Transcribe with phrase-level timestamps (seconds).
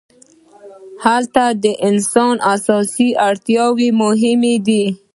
[1.05, 4.83] هلته د انسان اساسي اړتیاوې مهمې دي.